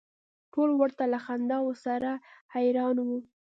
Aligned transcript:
ټول 0.53 0.69
ورته 0.81 1.03
له 1.13 1.19
خنداوو 1.25 1.73
سره 1.85 2.11
حیران 2.53 2.95
و. 3.01 3.09